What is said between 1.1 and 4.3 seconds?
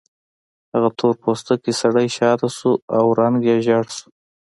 پوستکی سړی شاته شو او رنګ یې ژیړ شو